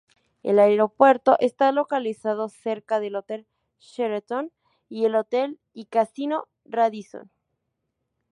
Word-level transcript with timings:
El 0.41 0.57
aeropuerto 0.57 1.37
está 1.39 1.71
localizado 1.71 2.49
cerca 2.49 2.99
del 2.99 3.15
Hotel 3.15 3.45
Sheraton 3.79 4.51
y 4.89 5.05
el 5.05 5.13
Hotel 5.13 5.59
y 5.73 5.85
Casino 5.85 6.45
Radisson. 6.65 7.29